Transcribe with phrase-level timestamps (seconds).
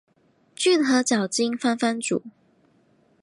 [0.55, 2.23] 骏河沼津藩藩主。